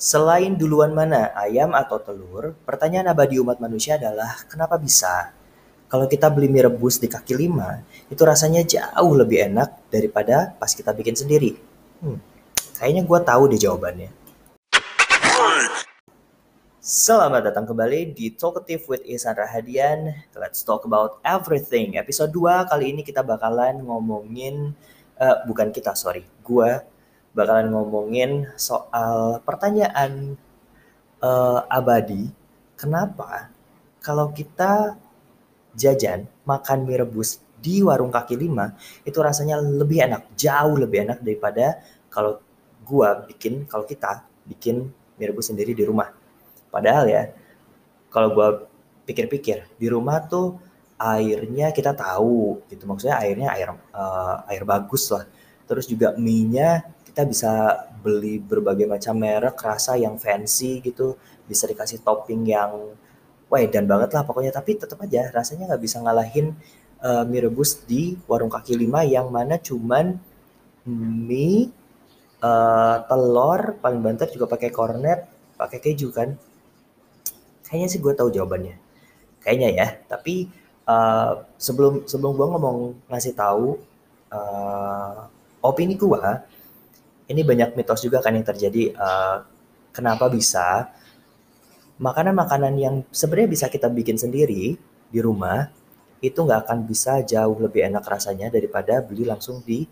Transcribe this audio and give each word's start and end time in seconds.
Selain 0.00 0.56
duluan 0.56 0.96
mana, 0.96 1.28
ayam 1.36 1.76
atau 1.76 2.00
telur? 2.00 2.56
Pertanyaan 2.64 3.12
abadi 3.12 3.36
umat 3.36 3.60
manusia 3.60 4.00
adalah 4.00 4.32
kenapa 4.48 4.80
bisa? 4.80 5.36
Kalau 5.92 6.08
kita 6.08 6.32
beli 6.32 6.48
mie 6.48 6.64
rebus 6.64 6.96
di 6.96 7.04
kaki 7.04 7.36
lima, 7.36 7.84
itu 8.08 8.24
rasanya 8.24 8.64
jauh 8.64 9.12
lebih 9.12 9.52
enak 9.52 9.92
daripada 9.92 10.56
pas 10.56 10.72
kita 10.72 10.96
bikin 10.96 11.20
sendiri. 11.20 11.52
Hmm, 12.00 12.16
kayaknya 12.80 13.04
gue 13.04 13.18
tahu 13.20 13.42
deh 13.52 13.60
jawabannya. 13.60 14.08
Selamat 16.80 17.52
datang 17.52 17.68
kembali 17.68 18.16
di 18.16 18.32
Talkative 18.32 18.88
with 18.88 19.04
Ihsan 19.04 19.36
Rahadian. 19.36 20.16
Let's 20.32 20.64
talk 20.64 20.88
about 20.88 21.20
everything. 21.28 22.00
Episode 22.00 22.32
2 22.32 22.72
kali 22.72 22.96
ini 22.96 23.04
kita 23.04 23.20
bakalan 23.20 23.84
ngomongin, 23.84 24.72
uh, 25.20 25.44
bukan 25.44 25.68
kita 25.68 25.92
sorry, 25.92 26.24
gue 26.40 26.88
bakalan 27.30 27.70
ngomongin 27.70 28.50
soal 28.58 29.38
pertanyaan 29.46 30.34
uh, 31.22 31.62
abadi. 31.70 32.30
Kenapa 32.74 33.52
kalau 34.00 34.32
kita 34.32 34.96
jajan 35.76 36.26
makan 36.48 36.88
mie 36.88 36.98
rebus 36.98 37.38
di 37.60 37.84
warung 37.84 38.08
kaki 38.08 38.34
lima 38.40 38.72
itu 39.04 39.20
rasanya 39.20 39.60
lebih 39.60 40.08
enak, 40.08 40.32
jauh 40.34 40.74
lebih 40.80 41.06
enak 41.06 41.18
daripada 41.20 41.78
kalau 42.08 42.40
gua 42.82 43.22
bikin, 43.28 43.68
kalau 43.68 43.84
kita 43.84 44.24
bikin 44.48 44.88
mie 45.20 45.26
rebus 45.28 45.52
sendiri 45.52 45.76
di 45.76 45.84
rumah. 45.84 46.10
Padahal 46.72 47.06
ya, 47.06 47.28
kalau 48.08 48.32
gua 48.32 48.48
pikir-pikir 49.04 49.66
di 49.76 49.86
rumah 49.90 50.24
tuh 50.24 50.58
airnya 51.00 51.72
kita 51.72 51.96
tahu 51.96 52.60
gitu 52.68 52.84
maksudnya 52.84 53.16
airnya 53.24 53.48
air 53.56 53.72
uh, 53.96 54.44
air 54.46 54.68
bagus 54.68 55.08
lah 55.08 55.24
terus 55.64 55.88
juga 55.88 56.12
mie-nya 56.20 56.84
kita 57.10 57.26
bisa 57.26 57.52
beli 58.00 58.38
berbagai 58.38 58.86
macam 58.86 59.18
merek 59.18 59.58
rasa 59.58 59.98
yang 59.98 60.14
fancy 60.14 60.78
gitu 60.78 61.18
bisa 61.50 61.66
dikasih 61.66 62.06
topping 62.06 62.46
yang 62.46 62.94
wah 63.50 63.60
dan 63.66 63.90
banget 63.90 64.14
lah 64.14 64.22
pokoknya. 64.22 64.54
Tapi 64.54 64.78
tetap 64.78 65.02
aja 65.02 65.26
rasanya 65.34 65.74
nggak 65.74 65.82
bisa 65.82 65.98
ngalahin 65.98 66.54
uh, 67.02 67.26
mie 67.26 67.50
rebus 67.50 67.82
di 67.82 68.14
warung 68.30 68.48
kaki 68.48 68.78
lima 68.78 69.02
yang 69.02 69.26
mana 69.34 69.58
cuman 69.58 70.14
mie 70.86 71.74
uh, 72.46 73.02
telur 73.10 73.74
paling 73.82 74.00
banter 74.00 74.30
juga 74.30 74.46
pakai 74.46 74.70
kornet 74.70 75.26
pakai 75.58 75.82
keju 75.82 76.14
kan. 76.14 76.38
Kayaknya 77.66 77.88
sih 77.90 77.98
gue 77.98 78.14
tahu 78.14 78.30
jawabannya. 78.30 78.78
Kayaknya 79.42 79.68
ya 79.74 79.86
tapi 80.06 80.46
uh, 80.86 81.42
sebelum 81.58 82.06
sebelum 82.06 82.38
gue 82.38 82.46
ngomong 82.54 82.78
ngasih 83.10 83.34
tahu 83.34 83.82
uh, 84.30 85.26
opini 85.58 85.98
gue 85.98 86.22
ini 87.30 87.46
banyak 87.46 87.78
mitos 87.78 88.02
juga 88.02 88.18
kan 88.18 88.34
yang 88.34 88.42
terjadi 88.42 88.90
uh, 88.98 89.46
kenapa 89.94 90.26
bisa 90.26 90.90
makanan-makanan 92.02 92.74
yang 92.74 92.94
sebenarnya 93.14 93.48
bisa 93.54 93.66
kita 93.70 93.86
bikin 93.86 94.18
sendiri 94.18 94.74
di 95.10 95.20
rumah 95.22 95.70
itu 96.18 96.36
nggak 96.36 96.66
akan 96.66 96.78
bisa 96.84 97.22
jauh 97.22 97.56
lebih 97.56 97.86
enak 97.86 98.02
rasanya 98.02 98.50
daripada 98.50 98.98
beli 99.00 99.24
langsung 99.24 99.62
di 99.62 99.86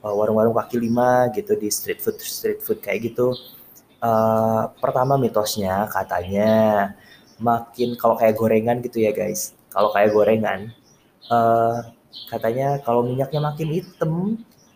uh, 0.00 0.14
warung-warung 0.16 0.56
kaki 0.56 0.80
lima 0.80 1.28
gitu 1.36 1.52
di 1.54 1.68
street 1.68 2.00
food 2.00 2.16
street 2.18 2.60
food 2.64 2.80
kayak 2.80 3.12
gitu. 3.12 3.36
Uh, 4.04 4.68
pertama 4.82 5.16
mitosnya 5.16 5.88
katanya 5.88 6.92
makin 7.40 7.96
kalau 7.96 8.14
kayak 8.20 8.36
gorengan 8.36 8.84
gitu 8.84 9.00
ya 9.00 9.16
guys 9.16 9.56
kalau 9.72 9.90
kayak 9.96 10.12
gorengan 10.12 10.70
uh, 11.32 11.88
katanya 12.28 12.78
kalau 12.84 13.00
minyaknya 13.00 13.40
makin 13.40 13.68
hitam 13.74 14.12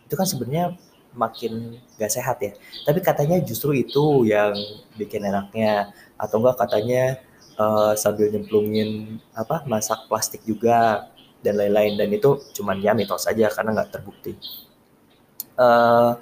itu 0.09 0.13
kan 0.17 0.25
sebenarnya 0.25 0.73
makin 1.19 1.75
gak 1.99 2.11
sehat 2.15 2.39
ya. 2.39 2.55
Tapi 2.87 3.03
katanya 3.03 3.35
justru 3.43 3.75
itu 3.75 4.23
yang 4.23 4.55
bikin 4.95 5.27
enaknya. 5.27 5.91
Atau 6.15 6.39
enggak 6.39 6.63
katanya 6.63 7.19
uh, 7.59 7.91
sambil 7.99 8.31
nyemplungin 8.31 9.19
apa 9.35 9.67
masak 9.67 10.07
plastik 10.07 10.39
juga 10.47 11.11
dan 11.43 11.59
lain-lain. 11.59 11.99
Dan 11.99 12.09
itu 12.15 12.39
cuman 12.55 12.79
ya 12.79 12.95
mitos 12.95 13.27
saja 13.27 13.51
karena 13.51 13.75
nggak 13.75 13.91
terbukti. 13.91 14.39
Uh, 15.59 16.15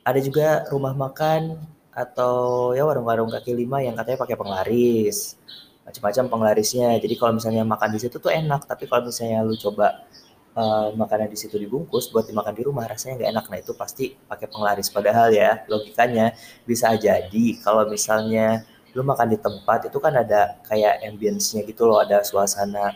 ada 0.00 0.20
juga 0.24 0.64
rumah 0.72 0.96
makan 0.96 1.60
atau 1.90 2.70
ya 2.72 2.86
warung-warung 2.86 3.28
kaki 3.28 3.52
lima 3.52 3.82
yang 3.84 3.98
katanya 3.98 4.24
pakai 4.24 4.38
penglaris 4.38 5.36
macam-macam 5.84 6.24
penglarisnya 6.30 6.94
jadi 7.02 7.14
kalau 7.18 7.32
misalnya 7.34 7.66
makan 7.66 7.90
di 7.90 7.98
situ 7.98 8.22
tuh 8.22 8.30
enak 8.30 8.62
tapi 8.64 8.86
kalau 8.86 9.10
misalnya 9.10 9.42
lu 9.42 9.58
coba 9.58 10.06
uh, 10.56 10.90
makanan 10.94 11.28
di 11.30 11.38
situ 11.38 11.56
dibungkus 11.58 12.10
buat 12.10 12.26
dimakan 12.26 12.54
di 12.54 12.62
rumah 12.66 12.86
rasanya 12.88 13.20
nggak 13.20 13.30
enak. 13.34 13.44
Nah 13.50 13.58
itu 13.62 13.72
pasti 13.76 14.14
pakai 14.14 14.46
penglaris. 14.50 14.88
Padahal 14.90 15.30
ya 15.30 15.62
logikanya 15.70 16.34
bisa 16.66 16.94
jadi 16.96 17.46
kalau 17.62 17.86
misalnya 17.86 18.64
lu 18.90 19.06
makan 19.06 19.30
di 19.30 19.38
tempat 19.38 19.86
itu 19.86 19.98
kan 20.02 20.10
ada 20.18 20.58
kayak 20.66 21.06
ambience-nya 21.06 21.62
gitu 21.62 21.86
loh, 21.86 22.02
ada 22.02 22.26
suasana 22.26 22.90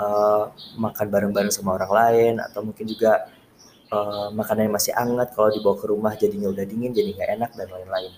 uh, 0.00 0.48
makan 0.80 1.06
bareng-bareng 1.12 1.52
sama 1.52 1.76
orang 1.76 1.92
lain 1.92 2.34
atau 2.40 2.64
mungkin 2.64 2.88
juga 2.88 3.28
uh, 3.92 4.32
makanannya 4.32 4.72
masih 4.72 4.96
hangat 4.96 5.36
kalau 5.36 5.52
dibawa 5.52 5.76
ke 5.76 5.86
rumah 5.88 6.12
jadinya 6.16 6.48
udah 6.48 6.64
dingin 6.64 6.96
jadi 6.96 7.12
nggak 7.12 7.30
enak 7.40 7.50
dan 7.60 7.68
lain-lain. 7.68 8.12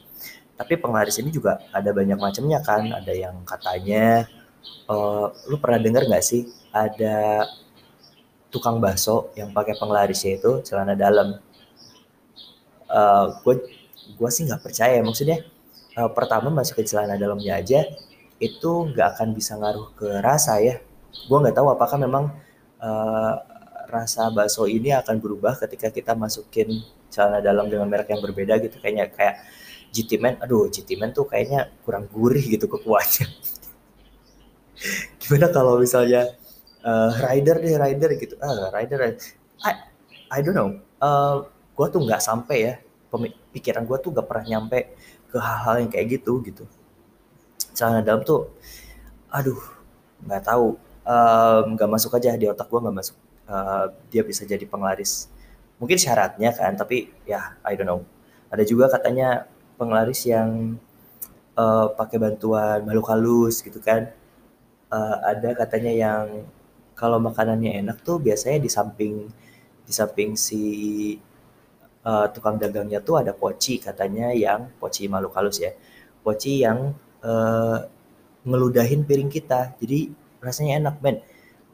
Tapi 0.54 0.76
penglaris 0.76 1.16
ini 1.18 1.32
juga 1.32 1.58
ada 1.72 1.90
banyak 1.90 2.20
macamnya 2.20 2.60
kan, 2.60 2.84
ada 2.92 3.10
yang 3.16 3.42
katanya 3.48 4.28
uh, 4.86 5.32
lu 5.48 5.56
pernah 5.58 5.80
dengar 5.82 6.06
nggak 6.06 6.22
sih 6.22 6.46
ada 6.70 7.48
tukang 8.50 8.82
bakso 8.82 9.30
yang 9.38 9.54
pakai 9.54 9.78
penglarisnya 9.78 10.36
itu 10.36 10.60
celana 10.66 10.98
dalam. 10.98 11.38
Gue 13.46 13.54
uh, 13.54 13.62
gue 14.10 14.30
sih 14.34 14.42
nggak 14.44 14.66
percaya 14.66 14.98
maksudnya 15.06 15.46
uh, 15.94 16.10
pertama 16.10 16.50
masukin 16.50 16.82
celana 16.82 17.14
dalamnya 17.14 17.62
aja 17.62 17.86
itu 18.42 18.70
nggak 18.90 19.16
akan 19.16 19.28
bisa 19.32 19.54
ngaruh 19.54 19.94
ke 19.94 20.08
rasa 20.20 20.58
ya. 20.58 20.82
Gue 21.30 21.38
nggak 21.38 21.54
tahu 21.54 21.70
apakah 21.70 21.96
memang 22.02 22.34
uh, 22.82 23.34
rasa 23.90 24.30
bakso 24.30 24.66
ini 24.66 24.94
akan 24.94 25.18
berubah 25.18 25.58
ketika 25.58 25.90
kita 25.90 26.14
masukin 26.18 26.82
celana 27.10 27.42
dalam 27.42 27.66
dengan 27.66 27.90
merek 27.90 28.14
yang 28.14 28.22
berbeda 28.22 28.58
gitu 28.62 28.78
kayaknya 28.78 29.10
kayak 29.10 29.42
GT 29.90 30.22
Man, 30.22 30.38
aduh 30.38 30.70
GT 30.70 30.94
Man 30.94 31.10
tuh 31.10 31.26
kayaknya 31.26 31.66
kurang 31.82 32.06
gurih 32.06 32.42
gitu 32.46 32.70
kekuatannya. 32.70 33.26
Gimana 35.20 35.50
kalau 35.50 35.82
misalnya 35.82 36.30
uh, 36.84 37.10
rider 37.24 37.56
deh 37.60 37.76
rider 37.76 38.10
gitu. 38.16 38.34
Ah 38.40 38.72
rider 38.72 39.16
I 39.64 39.72
I 40.30 40.38
don't 40.44 40.56
know. 40.56 40.70
Uh, 41.00 41.06
eh, 41.06 41.36
gue 41.76 41.86
tuh 41.90 42.00
nggak 42.04 42.22
sampai 42.22 42.58
ya. 42.60 42.74
Pikiran 43.50 43.82
gue 43.82 43.98
tuh 43.98 44.14
gak 44.14 44.30
pernah 44.30 44.46
nyampe 44.46 44.94
ke 45.26 45.34
hal-hal 45.34 45.82
yang 45.82 45.90
kayak 45.90 46.06
gitu 46.20 46.38
gitu. 46.46 46.62
Celana 47.74 48.06
dalam 48.06 48.22
tuh 48.22 48.54
aduh 49.30 49.58
nggak 50.22 50.42
tahu. 50.46 50.78
Nggak 51.74 51.88
um, 51.88 51.94
masuk 51.94 52.14
aja 52.14 52.38
di 52.38 52.46
otak 52.46 52.70
gue 52.70 52.80
nggak 52.80 52.96
masuk. 52.96 53.16
Uh, 53.50 53.90
dia 54.14 54.22
bisa 54.22 54.46
jadi 54.46 54.62
penglaris. 54.62 55.26
Mungkin 55.82 55.98
syaratnya 55.98 56.54
kan 56.54 56.78
tapi 56.78 57.10
ya 57.26 57.58
I 57.66 57.74
don't 57.74 57.88
know. 57.88 58.06
Ada 58.54 58.62
juga 58.62 58.86
katanya 58.90 59.50
penglaris 59.74 60.22
yang 60.28 60.78
uh, 61.58 61.90
pakai 61.98 62.22
bantuan 62.22 62.86
makhluk 62.86 63.10
halus 63.10 63.64
gitu 63.64 63.82
kan. 63.82 64.14
Uh, 64.90 65.16
ada 65.26 65.54
katanya 65.54 65.90
yang 65.90 66.26
kalau 67.00 67.16
makanannya 67.16 67.80
enak 67.80 68.04
tuh 68.04 68.20
biasanya 68.20 68.60
di 68.60 68.68
samping 68.68 69.24
di 69.88 69.92
samping 69.96 70.36
si 70.36 70.60
uh, 72.04 72.28
tukang 72.28 72.60
dagangnya 72.60 73.00
tuh 73.00 73.24
ada 73.24 73.32
poci 73.32 73.80
katanya 73.80 74.28
yang 74.36 74.68
poci 74.76 75.08
malu 75.08 75.32
halus 75.32 75.64
ya. 75.64 75.72
Poci 76.20 76.60
yang 76.60 76.92
uh, 77.24 77.78
ngeludahin 78.44 79.08
piring 79.08 79.32
kita. 79.32 79.72
Jadi 79.80 80.12
rasanya 80.44 80.84
enak 80.84 80.96
men. 81.00 81.16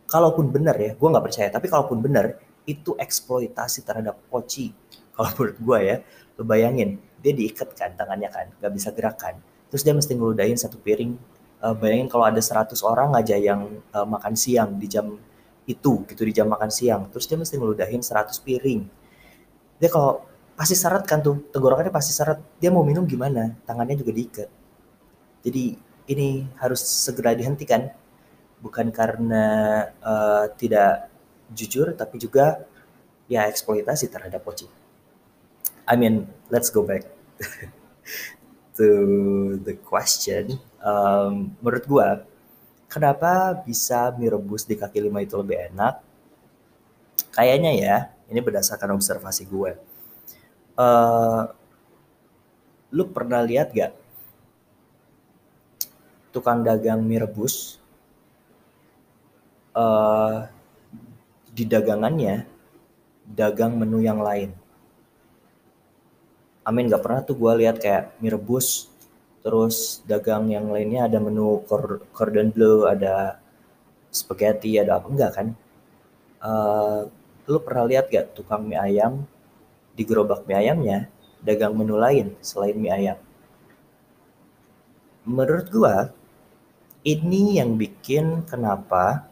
Kalaupun 0.06 0.54
benar 0.54 0.78
ya 0.78 0.94
gue 0.94 1.08
nggak 1.10 1.26
percaya 1.26 1.50
tapi 1.50 1.66
kalaupun 1.66 1.98
benar 1.98 2.38
itu 2.62 2.94
eksploitasi 2.94 3.82
terhadap 3.82 4.14
poci 4.30 4.70
kalau 5.18 5.34
menurut 5.34 5.58
gue 5.58 5.78
ya 5.82 5.96
lo 6.38 6.46
bayangin 6.46 7.02
dia 7.18 7.34
diikat 7.34 7.74
kan 7.74 7.90
tangannya 7.98 8.30
kan 8.30 8.46
nggak 8.62 8.70
bisa 8.70 8.94
gerakan. 8.94 9.42
Terus 9.66 9.82
dia 9.82 9.90
mesti 9.98 10.14
ngeludahin 10.14 10.54
satu 10.54 10.78
piring 10.78 11.18
uh, 11.66 11.74
bayangin 11.74 12.06
kalau 12.06 12.30
ada 12.30 12.38
100 12.38 12.78
orang 12.86 13.10
aja 13.18 13.34
yang 13.34 13.82
uh, 13.90 14.06
makan 14.06 14.38
siang 14.38 14.78
di 14.78 14.86
jam 14.86 15.18
itu 15.66 16.06
gitu 16.06 16.22
di 16.22 16.30
jam 16.30 16.46
makan 16.46 16.70
siang 16.70 17.10
terus 17.10 17.26
dia 17.26 17.34
mesti 17.34 17.58
ngeludahin 17.58 18.06
100 18.06 18.30
piring. 18.46 18.86
Dia 19.82 19.90
kalau 19.90 20.22
pasti 20.54 20.78
seret 20.78 21.02
kan 21.04 21.18
tuh 21.20 21.50
tenggorokannya 21.50 21.90
pasti 21.90 22.14
seret 22.14 22.38
dia 22.62 22.70
mau 22.70 22.86
minum 22.86 23.02
gimana? 23.02 23.58
Tangannya 23.66 23.98
juga 23.98 24.14
diikat. 24.14 24.48
Jadi 25.42 25.74
ini 26.06 26.46
harus 26.62 26.80
segera 26.86 27.34
dihentikan. 27.34 27.90
Bukan 28.62 28.88
karena 28.94 29.44
uh, 30.00 30.48
tidak 30.54 31.10
jujur 31.52 31.94
tapi 31.94 32.18
juga 32.18 32.66
ya 33.30 33.46
eksploitasi 33.46 34.10
terhadap 34.10 34.42
poci 34.42 34.66
I 35.86 35.94
mean 35.94 36.26
let's 36.50 36.70
go 36.70 36.82
back 36.82 37.06
to 38.76 38.88
the 39.64 39.74
question 39.80 40.60
um, 40.84 41.50
menurut 41.64 41.84
gua 41.88 42.08
kenapa 42.86 43.56
bisa 43.64 44.12
mie 44.20 44.30
rebus 44.30 44.62
di 44.68 44.76
kaki 44.76 45.00
lima 45.00 45.24
itu 45.24 45.34
lebih 45.34 45.72
enak 45.72 46.04
kayaknya 47.32 47.72
ya 47.74 47.96
ini 48.28 48.38
berdasarkan 48.44 48.94
observasi 48.94 49.48
gue 49.48 49.72
uh, 50.76 51.42
lu 52.92 53.04
pernah 53.10 53.42
lihat 53.42 53.72
gak 53.74 53.92
tukang 56.30 56.60
dagang 56.60 57.00
mie 57.00 57.24
rebus 57.24 57.80
uh, 59.76 60.48
di 61.52 61.64
dagangannya 61.64 62.44
dagang 63.24 63.76
menu 63.76 64.04
yang 64.04 64.20
lain. 64.20 64.52
Amin 66.66 66.90
gak 66.90 66.98
pernah 67.06 67.22
tuh 67.22 67.38
gue 67.38 67.52
lihat 67.62 67.78
kayak 67.78 68.18
mie 68.18 68.34
rebus 68.34 68.90
terus 69.46 70.02
dagang 70.02 70.50
yang 70.50 70.66
lainnya 70.74 71.06
ada 71.06 71.22
menu 71.22 71.62
cordon 72.10 72.50
bleu, 72.50 72.90
ada 72.90 73.38
spaghetti, 74.10 74.74
ada 74.74 74.98
apa 74.98 75.06
enggak 75.06 75.30
kan? 75.30 75.48
Uh, 76.42 77.06
lu 77.46 77.62
pernah 77.62 77.86
lihat 77.86 78.10
gak 78.10 78.34
tukang 78.34 78.66
mie 78.66 78.74
ayam 78.82 79.22
di 79.94 80.02
gerobak 80.02 80.42
mie 80.50 80.58
ayamnya 80.58 81.06
dagang 81.38 81.78
menu 81.78 81.94
lain 81.94 82.34
selain 82.42 82.74
mie 82.74 82.90
ayam? 82.90 83.18
Menurut 85.22 85.70
gua 85.70 86.10
ini 87.06 87.62
yang 87.62 87.78
bikin 87.78 88.42
kenapa 88.42 89.30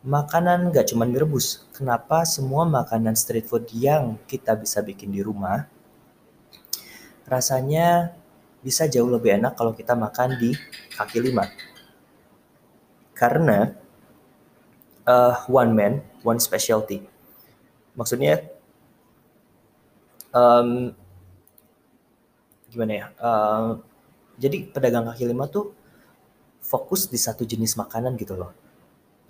makanan 0.00 0.72
gak 0.72 0.88
cuma 0.88 1.04
mie 1.04 1.20
rebus. 1.20 1.68
Kenapa 1.76 2.24
semua 2.24 2.64
makanan 2.64 3.12
street 3.12 3.44
food 3.44 3.68
yang 3.76 4.16
kita 4.24 4.56
bisa 4.56 4.80
bikin 4.80 5.12
di 5.12 5.20
rumah 5.20 5.75
rasanya 7.26 8.14
bisa 8.62 8.90
jauh 8.90 9.06
lebih 9.06 9.38
enak 9.38 9.54
kalau 9.54 9.70
kita 9.70 9.94
makan 9.94 10.38
di 10.38 10.50
kaki 10.94 11.22
lima. 11.22 11.46
Karena 13.14 13.70
uh, 15.06 15.34
one 15.46 15.70
man, 15.70 15.94
one 16.26 16.42
specialty. 16.42 17.06
Maksudnya 17.94 18.42
um, 20.34 20.90
gimana 22.70 22.92
ya? 22.92 23.06
Uh, 23.22 23.78
jadi 24.36 24.66
pedagang 24.68 25.06
kaki 25.08 25.30
lima 25.30 25.46
tuh 25.46 25.70
fokus 26.58 27.06
di 27.06 27.16
satu 27.16 27.46
jenis 27.46 27.78
makanan 27.78 28.18
gitu 28.18 28.34
loh. 28.34 28.50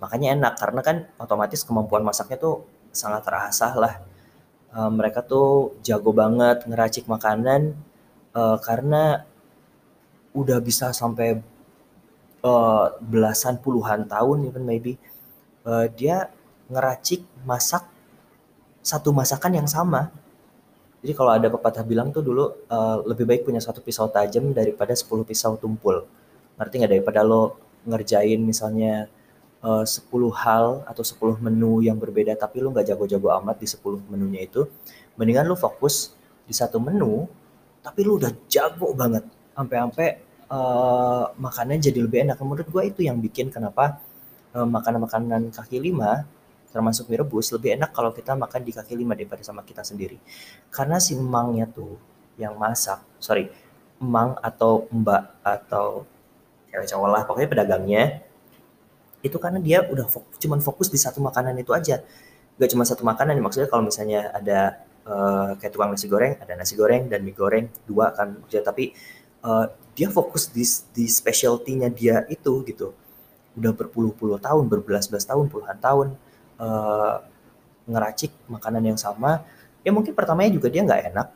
Makanya 0.01 0.33
enak 0.33 0.53
karena 0.57 0.81
kan 0.81 0.97
otomatis 1.21 1.61
kemampuan 1.61 2.01
masaknya 2.01 2.41
tuh 2.41 2.65
sangat 2.89 3.21
terasah 3.21 3.73
lah. 3.77 3.95
Uh, 4.73 4.89
mereka 4.89 5.21
tuh 5.21 5.77
jago 5.85 6.09
banget 6.09 6.65
ngeracik 6.65 7.05
makanan 7.05 7.77
uh, 8.37 8.57
karena 8.61 9.25
udah 10.37 10.61
bisa 10.61 10.93
sampai 10.93 11.41
uh, 12.45 12.85
belasan 13.01 13.57
puluhan 13.57 14.05
tahun 14.05 14.53
even 14.53 14.61
maybe 14.61 15.01
uh, 15.65 15.89
dia 15.89 16.29
ngeracik 16.69 17.25
masak 17.41 17.89
satu 18.85 19.09
masakan 19.11 19.57
yang 19.63 19.67
sama. 19.67 20.13
Jadi 21.01 21.13
kalau 21.13 21.31
ada 21.35 21.47
pepatah 21.51 21.83
bilang 21.83 22.09
tuh 22.13 22.23
dulu 22.23 22.45
uh, 22.71 23.03
lebih 23.03 23.27
baik 23.27 23.41
punya 23.47 23.59
satu 23.59 23.83
pisau 23.83 24.07
tajam 24.09 24.51
daripada 24.55 24.95
10 24.95 25.27
pisau 25.27 25.55
tumpul. 25.59 26.07
Ngerti 26.57 26.73
nggak 26.81 26.91
daripada 26.95 27.21
lo 27.21 27.59
ngerjain 27.87 28.39
misalnya 28.41 29.07
uh, 29.61 29.85
10 29.85 30.09
hal 30.41 30.87
atau 30.87 31.03
10 31.03 31.43
menu 31.43 31.85
yang 31.85 31.99
berbeda 31.99 32.33
tapi 32.35 32.63
lo 32.63 32.73
nggak 32.73 32.95
jago-jago 32.95 33.29
amat 33.43 33.61
di 33.61 33.67
10 33.69 34.09
menunya 34.09 34.47
itu. 34.47 34.65
Mendingan 35.19 35.47
lo 35.47 35.55
fokus 35.55 36.15
di 36.47 36.55
satu 36.55 36.79
menu 36.81 37.27
tapi 37.87 38.03
lo 38.03 38.19
udah 38.19 38.35
jago 38.51 38.91
banget 38.91 39.23
sampai-sampai 39.55 40.07
uh, 40.51 41.31
makannya 41.39 41.79
jadi 41.79 42.03
lebih 42.03 42.27
enak. 42.27 42.35
Menurut 42.43 42.67
gue 42.67 42.83
itu 42.83 43.01
yang 43.07 43.23
bikin 43.23 43.47
kenapa 43.47 44.03
uh, 44.51 44.67
makanan-makanan 44.67 45.55
kaki 45.55 45.79
lima 45.79 46.27
termasuk 46.67 47.07
mie 47.07 47.23
rebus 47.23 47.47
lebih 47.55 47.79
enak 47.79 47.95
kalau 47.95 48.11
kita 48.11 48.35
makan 48.35 48.61
di 48.67 48.75
kaki 48.75 48.99
lima 48.99 49.15
daripada 49.15 49.39
sama 49.39 49.63
kita 49.63 49.87
sendiri. 49.87 50.19
Karena 50.67 50.99
si 50.99 51.15
emangnya 51.15 51.65
tuh 51.71 51.95
yang 52.35 52.59
masak, 52.59 53.01
sorry, 53.17 53.49
emang 53.97 54.35
atau 54.43 54.85
mbak 54.91 55.41
atau 55.41 56.03
cewek 56.69 56.85
cowok 56.91 57.09
lah, 57.09 57.21
pokoknya 57.25 57.49
pedagangnya 57.49 58.03
itu 59.25 59.33
karena 59.41 59.57
dia 59.57 59.81
udah 59.89 60.05
fokus, 60.05 60.37
cuman 60.37 60.59
fokus 60.61 60.87
di 60.93 60.99
satu 60.99 61.23
makanan 61.23 61.57
itu 61.57 61.73
aja. 61.73 62.03
Gak 62.57 62.69
cuma 62.73 62.85
satu 62.85 63.01
makanan, 63.01 63.37
maksudnya 63.41 63.69
kalau 63.69 63.85
misalnya 63.85 64.29
ada 64.33 64.85
uh, 65.07 65.55
kayak 65.55 65.71
tukang 65.71 65.89
nasi 65.95 66.11
goreng, 66.11 66.35
ada 66.37 66.53
nasi 66.59 66.75
goreng 66.75 67.07
dan 67.07 67.23
mie 67.23 67.31
goreng 67.31 67.71
dua 67.87 68.11
kan, 68.11 68.37
maksudnya 68.43 68.67
tapi 68.67 68.91
uh, 69.47 69.71
dia 69.97 70.11
fokus 70.11 70.51
di 70.51 70.61
di 70.93 71.07
specialty-nya 71.07 71.89
dia 71.89 72.27
itu 72.27 72.61
gitu. 72.67 72.93
Udah 73.57 73.73
berpuluh-puluh 73.73 74.37
tahun 74.37 74.69
berbelas-belas 74.69 75.25
tahun 75.25 75.49
puluhan 75.49 75.81
tahun 75.81 76.13
uh, 76.61 77.25
ngeracik 77.89 78.29
makanan 78.51 78.93
yang 78.93 78.99
sama. 78.99 79.41
Ya 79.81 79.95
mungkin 79.95 80.13
pertamanya 80.13 80.53
juga 80.53 80.67
dia 80.69 80.85
nggak 80.85 81.03
enak. 81.15 81.27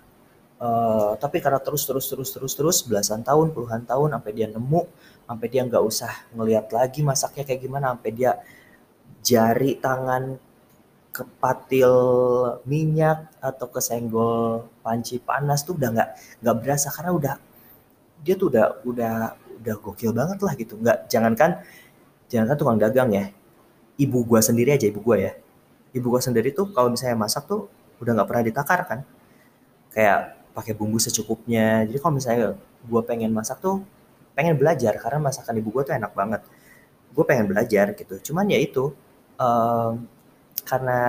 Uh, 0.61 1.17
tapi 1.17 1.41
karena 1.41 1.57
terus 1.57 1.89
terus 1.89 2.05
terus 2.05 2.29
terus 2.29 2.53
terus 2.53 2.77
belasan 2.85 3.25
tahun 3.25 3.49
puluhan 3.49 3.81
tahun 3.81 4.13
sampai 4.13 4.29
dia 4.29 4.45
nemu 4.45 4.85
sampai 5.25 5.47
dia 5.49 5.65
nggak 5.65 5.81
usah 5.81 6.13
ngelihat 6.37 6.69
lagi 6.69 7.01
masaknya 7.01 7.49
kayak 7.49 7.65
gimana 7.65 7.97
sampai 7.97 8.11
dia 8.13 8.37
jari 9.25 9.81
tangan 9.81 10.37
kepatil 11.11 11.91
minyak 12.63 13.27
atau 13.43 13.67
kesenggol 13.67 14.71
panci 14.79 15.19
panas 15.19 15.67
tuh 15.67 15.75
udah 15.75 15.89
nggak 15.91 16.09
nggak 16.43 16.55
berasa. 16.63 16.87
Karena 16.87 17.11
udah 17.11 17.33
dia 18.23 18.35
tuh 18.39 18.47
udah 18.51 18.65
udah 18.87 19.13
udah 19.61 19.75
gokil 19.83 20.11
banget 20.15 20.39
lah 20.39 20.53
gitu. 20.55 20.73
Nggak 20.79 20.97
jangankan 21.11 21.59
jangankan 22.31 22.55
tukang 22.57 22.79
dagang 22.79 23.09
ya. 23.11 23.25
Ibu 23.99 24.23
gua 24.25 24.39
sendiri 24.39 24.71
aja 24.75 24.87
ibu 24.87 25.03
gua 25.03 25.17
ya. 25.19 25.31
Ibu 25.91 26.07
gua 26.07 26.21
sendiri 26.23 26.55
tuh 26.55 26.71
kalau 26.71 26.89
misalnya 26.95 27.19
masak 27.19 27.43
tuh 27.45 27.67
udah 27.99 28.11
nggak 28.15 28.27
pernah 28.31 28.43
ditakar 28.47 28.79
kan. 28.87 28.99
Kayak 29.91 30.39
pakai 30.55 30.73
bumbu 30.75 30.97
secukupnya. 30.97 31.83
Jadi 31.87 31.99
kalau 31.99 32.13
misalnya 32.15 32.55
gua 32.87 33.01
pengen 33.03 33.35
masak 33.35 33.59
tuh 33.59 33.83
pengen 34.31 34.55
belajar. 34.55 34.95
Karena 34.95 35.19
masakan 35.27 35.59
ibu 35.59 35.69
gua 35.75 35.83
tuh 35.83 35.93
enak 35.99 36.15
banget. 36.15 36.41
Gue 37.11 37.27
pengen 37.27 37.51
belajar 37.51 37.91
gitu. 37.91 38.31
Cuman 38.31 38.47
ya 38.47 38.55
itu 38.55 38.95
um, 39.35 40.07
karena 40.63 40.99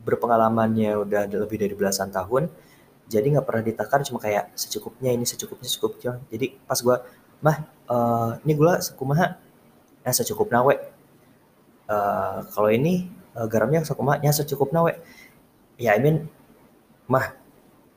berpengalamannya 0.00 0.96
udah 1.02 1.22
lebih 1.28 1.58
dari 1.60 1.74
belasan 1.74 2.08
tahun 2.14 2.48
jadi 3.10 3.26
nggak 3.26 3.46
pernah 3.46 3.64
ditakar 3.66 4.06
cuma 4.06 4.22
kayak 4.22 4.54
secukupnya 4.54 5.10
ini 5.10 5.26
secukupnya 5.26 5.66
secukupnya. 5.66 6.12
Jadi 6.30 6.54
pas 6.62 6.78
gue 6.78 6.96
mah 7.42 7.56
uh, 7.90 8.38
ini 8.46 8.52
gula 8.54 8.78
sekumaha 8.78 9.34
ya 10.06 10.12
secukup 10.14 10.46
nawe 10.54 10.74
uh, 11.90 12.38
kalau 12.54 12.70
ini 12.70 13.10
uh, 13.34 13.50
garamnya 13.50 13.82
sekumahnya 13.82 14.30
secukup 14.30 14.70
nawe 14.70 14.94
ya 15.74 15.98
I 15.98 16.00
mean 16.00 16.30
mah 17.10 17.34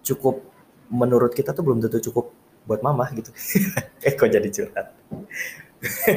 cukup 0.01 0.41
menurut 0.89 1.37
kita 1.37 1.53
tuh 1.53 1.61
belum 1.61 1.77
tentu 1.85 2.09
cukup 2.09 2.33
buat 2.65 2.81
mama 2.81 3.05
gitu. 3.13 3.29
Eh 4.07 4.17
kok 4.17 4.33
jadi 4.33 4.49
curhat? 4.49 4.97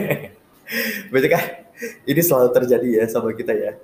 Berarti 1.12 1.28
kan 1.28 1.44
ini 2.08 2.20
selalu 2.24 2.48
terjadi 2.56 2.88
ya 3.02 3.04
sama 3.12 3.36
kita 3.36 3.52
ya 3.52 3.76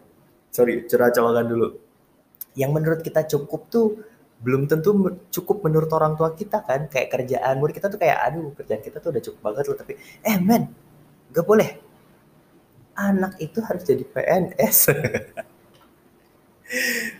sorry 0.52 0.84
curhat 0.86 1.16
colokan 1.16 1.48
dulu. 1.48 1.68
Yang 2.52 2.70
menurut 2.70 3.00
kita 3.00 3.24
cukup 3.24 3.72
tuh 3.72 4.04
belum 4.44 4.68
tentu 4.68 4.92
cukup 5.32 5.64
menurut 5.64 5.88
orang 5.96 6.14
tua 6.14 6.36
kita 6.36 6.60
kan. 6.62 6.86
Kayak 6.92 7.08
kerjaan 7.16 7.56
murid 7.58 7.80
kita 7.80 7.88
tuh 7.88 7.98
kayak 7.98 8.20
aduh 8.20 8.52
kerjaan 8.52 8.84
kita 8.84 9.00
tuh 9.00 9.16
udah 9.16 9.22
cukup 9.24 9.40
banget 9.40 9.64
loh 9.72 9.76
tapi 9.80 9.92
eh 10.22 10.36
men 10.36 10.68
gak 11.32 11.48
boleh. 11.48 11.80
Anak 12.92 13.40
itu 13.40 13.64
harus 13.64 13.88
jadi 13.88 14.04
PNS 14.04 14.92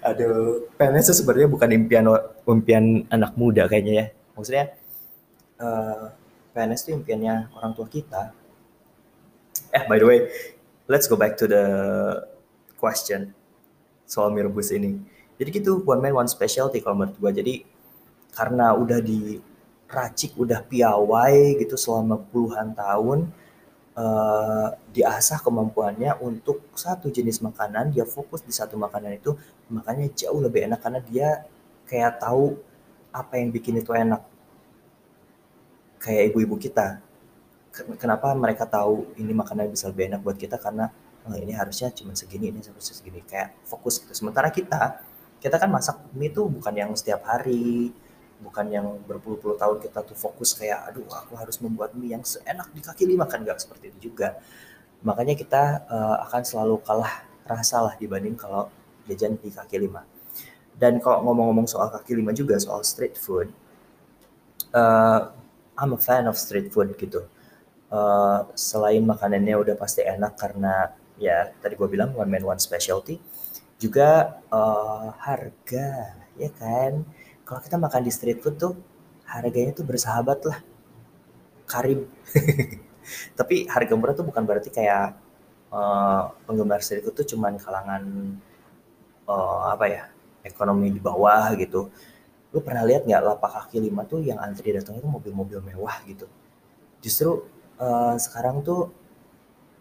aduh 0.09 0.69
PNS 0.77 1.05
itu 1.09 1.25
sebenarnya 1.25 1.49
bukan 1.49 1.69
impian 1.73 2.05
impian 2.45 3.09
anak 3.09 3.33
muda 3.41 3.65
kayaknya 3.65 3.95
ya. 3.97 4.07
Maksudnya 4.37 4.65
uh, 5.57 6.13
PNS 6.53 6.81
itu 6.85 6.91
impiannya 7.01 7.49
orang 7.57 7.73
tua 7.73 7.89
kita. 7.89 8.37
Eh 9.73 9.89
by 9.89 9.97
the 9.97 10.05
way 10.05 10.29
let's 10.93 11.09
go 11.09 11.17
back 11.17 11.41
to 11.41 11.49
the 11.49 11.65
question 12.83 13.31
soal 14.03 14.35
mirbus 14.35 14.75
ini. 14.75 14.99
Jadi 15.39 15.63
gitu 15.63 15.87
one 15.87 16.03
man 16.03 16.27
one 16.27 16.31
specialty 16.31 16.83
kalau 16.83 16.99
menurut 16.99 17.15
gue 17.15 17.31
jadi 17.39 17.55
karena 18.35 18.75
udah 18.75 18.99
diracik 18.99 20.35
udah 20.35 20.67
piawai 20.67 21.63
gitu 21.63 21.79
selama 21.79 22.19
puluhan 22.19 22.75
tahun 22.75 23.31
uh, 23.95 24.69
diasah 24.91 25.39
kemampuannya 25.41 26.19
untuk 26.19 26.67
satu 26.75 27.13
jenis 27.13 27.39
makanan 27.39 27.95
dia 27.95 28.03
fokus 28.03 28.43
di 28.43 28.51
satu 28.51 28.75
makanan 28.75 29.21
itu 29.21 29.39
makanya 29.71 30.11
jauh 30.13 30.43
lebih 30.43 30.67
enak 30.67 30.81
karena 30.83 31.01
dia 31.05 31.29
kayak 31.87 32.19
tahu 32.19 32.59
apa 33.13 33.37
yang 33.37 33.53
bikin 33.53 33.79
itu 33.79 33.93
enak. 33.93 34.25
Kayak 36.01 36.33
ibu-ibu 36.35 36.57
kita. 36.59 36.99
Kenapa 38.01 38.35
mereka 38.35 38.67
tahu 38.67 39.07
ini 39.17 39.33
makanan 39.33 39.71
bisa 39.71 39.89
lebih 39.93 40.11
enak 40.13 40.21
buat 40.25 40.37
kita? 40.37 40.59
Karena 40.59 40.91
oh, 41.29 41.37
ini 41.37 41.53
harusnya 41.55 41.91
cuma 41.95 42.13
segini 42.17 42.51
ini 42.51 42.61
harusnya 42.63 42.95
segini. 42.97 43.21
Kayak 43.25 43.55
fokus 43.67 44.03
gitu. 44.03 44.13
Sementara 44.15 44.49
kita 44.51 45.03
kita 45.43 45.57
kan 45.59 45.71
masak 45.71 45.99
mie 46.15 46.31
tuh 46.31 46.47
bukan 46.47 46.75
yang 46.75 46.91
setiap 46.95 47.27
hari 47.27 47.91
bukan 48.43 48.67
yang 48.75 48.87
berpuluh-puluh 49.07 49.55
tahun 49.55 49.79
kita 49.79 50.03
tuh 50.03 50.19
fokus 50.19 50.55
kayak 50.59 50.91
aduh 50.91 51.07
aku 51.07 51.39
harus 51.39 51.59
membuat 51.63 51.95
mie 51.95 52.15
yang 52.15 52.25
seenak 52.27 52.71
di 52.75 52.81
kaki. 52.83 53.05
Lima 53.07 53.27
kan 53.27 53.43
nggak 53.43 53.59
seperti 53.59 53.95
itu 53.95 54.13
juga. 54.13 54.39
Makanya 55.03 55.35
kita 55.35 55.63
uh, 55.91 56.17
akan 56.31 56.43
selalu 56.47 56.79
kalah 56.87 57.27
rasa 57.43 57.83
lah 57.83 57.95
dibanding 57.99 58.39
kalau 58.39 58.71
jajan 59.11 59.35
di 59.39 59.51
kaki 59.51 59.83
lima. 59.83 60.07
Dan 60.79 61.03
kalau 61.03 61.27
ngomong-ngomong 61.27 61.67
soal 61.67 61.91
kaki 61.91 62.15
lima 62.17 62.31
juga 62.31 62.59
soal 62.59 62.83
street 62.87 63.19
food 63.19 63.51
uh, 64.75 65.21
I'm 65.79 65.93
a 65.93 66.01
fan 66.01 66.27
of 66.27 66.37
street 66.37 66.73
food 66.73 66.97
gitu. 66.99 67.29
Uh, 67.93 68.49
selain 68.57 69.05
makanannya 69.05 69.53
udah 69.53 69.77
pasti 69.77 70.01
enak 70.01 70.41
karena 70.41 70.97
ya 71.21 71.53
tadi 71.61 71.75
gue 71.77 71.89
bilang 71.89 72.13
one 72.17 72.31
man 72.31 72.45
one 72.45 72.61
specialty. 72.61 73.21
Juga 73.77 74.41
uh, 74.53 75.11
harga 75.19 76.17
ya 76.39 76.51
kan? 76.55 77.03
Kalau 77.43 77.61
kita 77.61 77.77
makan 77.77 78.03
di 78.07 78.13
street 78.15 78.41
food 78.41 78.57
tuh 78.57 78.75
harganya 79.27 79.75
tuh 79.75 79.85
bersahabat 79.87 80.39
lah. 80.47 80.59
Karim. 81.67 82.07
Tapi 83.39 83.67
harga 83.67 83.95
murah 83.99 84.15
tuh 84.15 84.27
bukan 84.29 84.43
berarti 84.47 84.71
kayak 84.71 85.19
uh, 85.75 86.31
penggemar 86.47 86.85
street 86.85 87.03
food 87.03 87.17
tuh 87.19 87.27
cuman 87.35 87.59
kalangan 87.59 88.03
uh, 89.27 89.75
apa 89.75 89.85
ya 89.89 90.03
ekonomi 90.47 90.93
di 90.93 91.01
bawah 91.03 91.51
gitu. 91.59 91.91
Lu 92.53 92.61
pernah 92.61 92.85
lihat 92.85 93.09
nggak 93.09 93.23
lapak 93.25 93.51
kaki 93.51 93.81
lima 93.81 94.05
tuh 94.05 94.21
yang 94.21 94.39
antri 94.39 94.77
datang 94.77 95.01
itu 95.01 95.09
mobil-mobil 95.09 95.59
mewah 95.65 95.97
gitu? 96.05 96.29
Justru 97.03 97.49
uh, 97.81 98.15
sekarang 98.21 98.61
tuh 98.63 98.93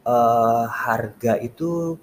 uh, 0.05 0.65
harga 0.69 1.37
itu 1.41 1.97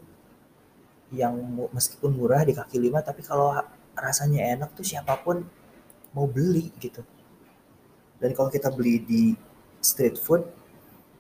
yang 1.09 1.35
meskipun 1.73 2.13
murah 2.13 2.45
di 2.45 2.53
kaki 2.53 2.77
lima 2.77 3.01
tapi 3.01 3.25
kalau 3.25 3.57
rasanya 3.97 4.45
enak 4.55 4.77
tuh 4.77 4.85
siapa 4.85 5.17
pun 5.21 5.43
mau 6.13 6.29
beli 6.29 6.71
gitu. 6.79 7.03
Dan 8.19 8.35
kalau 8.35 8.51
kita 8.51 8.69
beli 8.69 9.01
di 9.03 9.23
street 9.79 10.19
food 10.19 10.43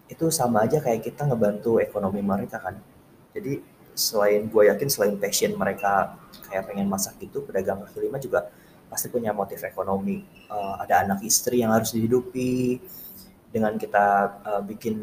itu 0.08 0.28
sama 0.32 0.64
aja 0.66 0.80
kayak 0.82 1.04
kita 1.04 1.28
ngebantu 1.28 1.78
ekonomi 1.78 2.20
mereka 2.24 2.58
kan. 2.58 2.76
Jadi 3.32 3.60
selain 3.98 4.46
gue 4.46 4.62
yakin 4.70 4.88
selain 4.88 5.14
passion 5.18 5.58
mereka 5.58 6.14
kayak 6.46 6.70
pengen 6.70 6.86
masak 6.86 7.18
gitu 7.18 7.42
pedagang 7.42 7.82
kaki 7.82 8.06
lima 8.06 8.22
juga 8.22 8.46
pasti 8.88 9.12
punya 9.12 9.36
motif 9.36 9.60
ekonomi. 9.64 10.24
Uh, 10.48 10.80
ada 10.80 11.04
anak 11.04 11.20
istri 11.24 11.60
yang 11.60 11.72
harus 11.72 11.92
dihidupi 11.92 12.80
dengan 13.52 13.76
kita 13.76 14.38
uh, 14.44 14.62
bikin 14.64 15.00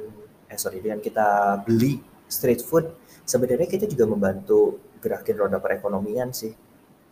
eh 0.55 0.59
sorry 0.59 0.79
dengan 0.79 1.03
kita 1.03 1.59
beli 1.67 1.99
street 2.31 2.63
food 2.63 2.87
sebenarnya 3.27 3.67
kita 3.67 3.83
juga 3.91 4.07
membantu 4.07 4.79
gerakin 5.03 5.35
roda 5.35 5.59
perekonomian 5.59 6.31
sih. 6.31 6.55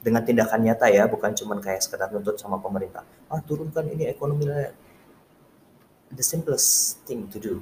Dengan 0.04 0.20
tindakan 0.20 0.68
nyata 0.68 0.92
ya 0.92 1.08
bukan 1.08 1.32
cuman 1.32 1.64
kayak 1.64 1.80
sekedar 1.80 2.12
nuntut 2.12 2.36
sama 2.36 2.60
pemerintah. 2.60 3.08
Ah 3.32 3.40
turunkan 3.40 3.88
ini 3.88 4.08
ekonomi 4.12 4.48
the 6.12 6.24
simplest 6.24 7.00
thing 7.08 7.28
to 7.32 7.40
do 7.40 7.56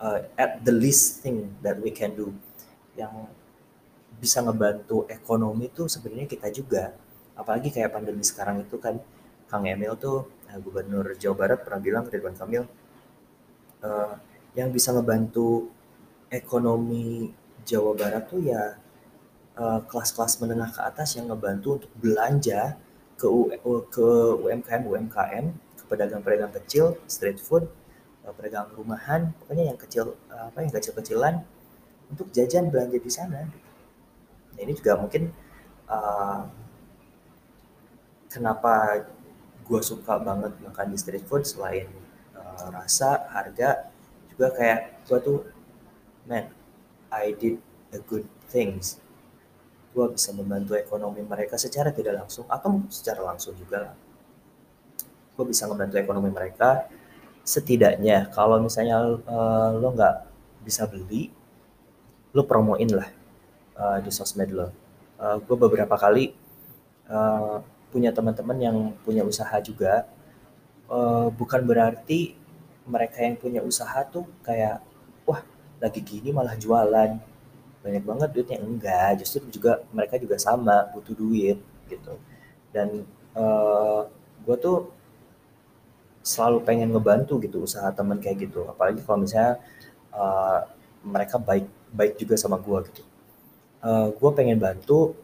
uh, 0.00 0.20
at 0.36 0.60
the 0.64 0.72
least 0.72 1.24
thing 1.24 1.56
that 1.64 1.80
we 1.80 1.88
can 1.88 2.12
do 2.12 2.32
yang 2.92 3.28
bisa 4.20 4.44
ngebantu 4.44 5.08
ekonomi 5.08 5.72
tuh 5.72 5.88
sebenarnya 5.88 6.28
kita 6.28 6.48
juga. 6.52 6.92
Apalagi 7.36 7.72
kayak 7.72 7.92
pandemi 7.92 8.24
sekarang 8.24 8.64
itu 8.64 8.76
kan 8.80 9.00
Kang 9.48 9.64
Emil 9.64 9.96
tuh 9.96 10.28
uh, 10.52 10.58
Gubernur 10.60 11.16
Jawa 11.16 11.36
Barat 11.36 11.64
pernah 11.64 11.80
bilang 11.80 12.04
Ridwan 12.04 12.36
Kamil 12.36 12.68
uh, 13.80 14.12
yang 14.56 14.72
bisa 14.72 14.90
ngebantu 14.90 15.68
ekonomi 16.32 17.30
Jawa 17.68 17.92
Barat 17.92 18.24
tuh 18.26 18.40
ya 18.40 18.80
uh, 19.60 19.80
kelas-kelas 19.84 20.40
menengah 20.40 20.72
ke 20.72 20.80
atas 20.80 21.14
yang 21.20 21.28
ngebantu 21.28 21.82
untuk 21.82 21.92
belanja 22.00 22.80
ke 23.20 23.26
U, 23.28 23.52
ke 23.92 24.06
UMKM 24.40 24.82
UMKM 24.88 25.44
ke 25.76 25.84
pedagang-pedagang 25.88 26.52
kecil 26.56 26.96
street 27.04 27.36
food 27.36 27.68
uh, 28.24 28.32
pedagang 28.32 28.72
rumahan 28.72 29.36
pokoknya 29.44 29.70
yang 29.70 29.78
kecil 29.78 30.16
uh, 30.32 30.48
apa 30.48 30.64
yang 30.64 30.72
kecil-kecilan 30.72 31.34
untuk 32.06 32.30
jajan 32.30 32.70
belanja 32.70 32.98
di 33.02 33.10
sana. 33.10 33.50
Nah, 34.54 34.60
ini 34.62 34.72
juga 34.72 34.94
mungkin 34.96 35.34
uh, 35.90 36.46
kenapa 38.30 39.04
gue 39.66 39.80
suka 39.82 40.22
banget 40.22 40.54
makan 40.62 40.86
di 40.94 40.96
street 40.96 41.26
food 41.26 41.42
selain 41.42 41.90
uh, 42.38 42.70
rasa 42.70 43.26
harga 43.34 43.90
juga 44.36 44.52
kayak 44.52 45.08
gue 45.08 45.18
tuh 45.24 45.38
man 46.28 46.52
I 47.08 47.32
did 47.32 47.56
a 47.96 48.00
good 48.04 48.28
things. 48.52 49.00
Gue 49.96 50.12
bisa 50.12 50.28
membantu 50.36 50.76
ekonomi 50.76 51.24
mereka 51.24 51.56
secara 51.56 51.88
tidak 51.88 52.20
langsung 52.20 52.44
atau 52.52 52.84
secara 52.92 53.24
langsung 53.24 53.56
juga 53.56 53.88
lah. 53.88 53.94
Gue 55.32 55.48
bisa 55.48 55.64
membantu 55.64 55.96
ekonomi 55.96 56.28
mereka 56.28 56.84
setidaknya. 57.40 58.28
Kalau 58.36 58.60
misalnya 58.60 59.00
uh, 59.24 59.72
lo 59.72 59.88
nggak 59.96 60.16
bisa 60.68 60.84
beli 60.84 61.32
lo 62.36 62.44
promoin 62.44 62.92
lah 62.92 63.08
uh, 63.80 63.98
di 64.04 64.12
sosmed 64.12 64.52
lo. 64.52 64.68
Uh, 65.16 65.40
gue 65.40 65.56
beberapa 65.56 65.96
kali 65.96 66.36
uh, 67.08 67.64
punya 67.88 68.12
teman-teman 68.12 68.58
yang 68.60 68.76
punya 69.00 69.24
usaha 69.24 69.56
juga. 69.64 70.04
Uh, 70.92 71.32
bukan 71.32 71.64
berarti 71.64 72.36
mereka 72.86 73.18
yang 73.20 73.36
punya 73.36 73.60
usaha 73.60 74.06
tuh 74.06 74.24
kayak 74.46 74.80
wah 75.26 75.42
lagi 75.82 76.00
gini 76.00 76.30
malah 76.30 76.54
jualan. 76.54 77.18
Banyak 77.82 78.04
banget 78.06 78.28
duitnya. 78.32 78.58
Enggak 78.62 79.22
justru 79.22 79.46
juga 79.50 79.82
mereka 79.90 80.16
juga 80.16 80.38
sama 80.38 80.86
butuh 80.94 81.14
duit 81.14 81.58
gitu. 81.90 82.14
Dan 82.70 83.04
uh, 83.34 84.06
gue 84.46 84.56
tuh 84.58 84.90
selalu 86.26 86.58
pengen 86.66 86.90
ngebantu 86.90 87.38
gitu 87.42 87.62
usaha 87.62 87.90
temen 87.94 88.18
kayak 88.18 88.50
gitu. 88.50 88.66
Apalagi 88.66 89.02
kalau 89.02 89.22
misalnya 89.22 89.62
uh, 90.14 90.66
mereka 91.06 91.38
baik 91.38 91.66
baik 91.94 92.18
juga 92.18 92.34
sama 92.38 92.58
gue 92.58 92.78
gitu. 92.90 93.02
Uh, 93.82 94.10
gue 94.10 94.30
pengen 94.34 94.58
bantu 94.58 95.14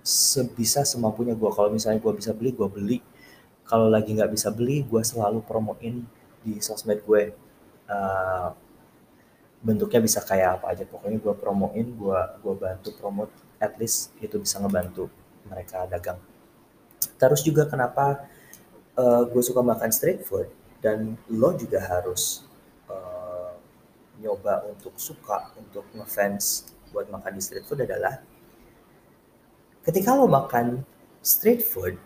sebisa 0.00 0.86
semampunya 0.88 1.36
gue 1.36 1.50
kalau 1.52 1.68
misalnya 1.68 2.00
gue 2.00 2.12
bisa 2.16 2.32
beli 2.32 2.52
gue 2.52 2.68
beli. 2.68 2.98
Kalau 3.68 3.92
lagi 3.92 4.16
nggak 4.16 4.32
bisa 4.32 4.48
beli 4.48 4.80
gue 4.88 5.02
selalu 5.04 5.44
promoin 5.44 6.08
di 6.48 6.64
sosmed 6.64 7.04
gue. 7.04 7.36
Uh, 7.88 8.52
bentuknya 9.60 10.00
bisa 10.00 10.24
kayak 10.24 10.62
apa 10.62 10.72
aja. 10.72 10.84
Pokoknya 10.88 11.18
gue 11.20 11.34
promoin 11.36 11.86
gue 11.86 12.20
gue 12.40 12.54
bantu 12.56 12.88
promote 12.96 13.32
at 13.60 13.74
least 13.76 14.14
itu 14.22 14.38
bisa 14.40 14.56
ngebantu 14.62 15.10
mereka 15.44 15.84
dagang. 15.90 16.18
Terus 17.18 17.42
juga 17.42 17.66
kenapa 17.66 18.24
uh, 18.96 19.22
gue 19.26 19.42
suka 19.42 19.60
makan 19.60 19.90
street 19.90 20.22
food 20.22 20.48
dan 20.78 21.18
lo 21.26 21.52
juga 21.58 21.82
harus 21.82 22.46
uh, 22.86 23.54
nyoba 24.22 24.62
untuk 24.70 24.94
suka 24.96 25.50
untuk 25.58 25.84
ngefans 25.94 26.70
buat 26.94 27.10
makan 27.10 27.36
di 27.36 27.42
street 27.42 27.66
food 27.66 27.82
adalah 27.82 28.22
ketika 29.82 30.14
lo 30.14 30.30
makan 30.30 30.86
street 31.22 31.66
food, 31.66 31.98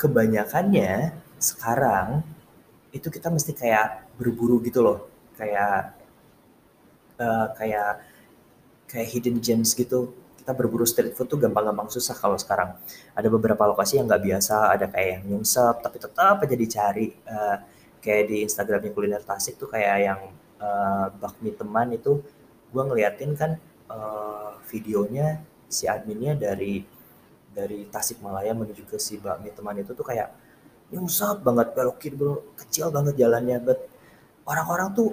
kebanyakannya 0.00 1.12
sekarang 1.42 2.22
itu 2.94 3.08
kita 3.10 3.28
mesti 3.28 3.52
kayak 3.52 4.14
berburu 4.14 4.62
gitu 4.62 4.80
loh, 4.80 5.10
kayak 5.34 5.96
uh, 7.18 7.46
kayak 7.58 8.00
kayak 8.86 9.08
hidden 9.10 9.42
gems 9.42 9.74
gitu. 9.74 10.14
Kita 10.42 10.58
berburu 10.58 10.82
street 10.82 11.14
food 11.14 11.30
tuh 11.30 11.38
gampang-gampang 11.38 11.86
susah 11.86 12.18
kalau 12.18 12.34
sekarang. 12.34 12.74
Ada 13.14 13.30
beberapa 13.30 13.62
lokasi 13.62 13.98
yang 13.98 14.10
nggak 14.10 14.22
biasa, 14.26 14.74
ada 14.74 14.90
kayak 14.90 15.08
yang 15.18 15.22
nyungsep, 15.38 15.82
tapi 15.82 16.02
tetap 16.02 16.42
aja 16.42 16.56
dicari. 16.58 17.14
Uh, 17.26 17.56
kayak 18.02 18.26
di 18.26 18.42
Instagramnya 18.42 18.90
kuliner 18.90 19.22
Tasik 19.22 19.54
tuh 19.62 19.70
kayak 19.70 19.96
yang 20.02 20.20
uh, 20.58 21.06
bakmi 21.22 21.54
teman 21.54 21.94
itu, 21.94 22.18
gue 22.74 22.82
ngeliatin 22.82 23.38
kan 23.38 23.54
uh, 23.86 24.58
videonya 24.66 25.38
si 25.70 25.86
adminnya 25.86 26.34
dari 26.34 26.82
dari 27.54 27.86
Tasikmalaya 27.86 28.50
menuju 28.58 28.82
ke 28.90 28.98
si 28.98 29.22
bakmi 29.22 29.54
teman 29.54 29.78
itu 29.78 29.94
tuh 29.94 30.02
kayak 30.02 30.34
nyungsap 30.92 31.40
banget 31.40 31.72
belok 31.72 31.96
kiri 31.98 32.16
belok 32.20 32.54
kecil 32.60 32.92
banget 32.92 33.16
jalannya 33.16 33.58
but 33.64 33.78
orang-orang 34.46 34.88
tuh 34.92 35.08